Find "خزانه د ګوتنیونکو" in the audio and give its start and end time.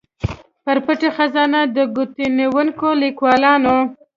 1.15-2.87